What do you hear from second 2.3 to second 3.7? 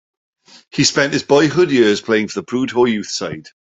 the Prudhoe youth side.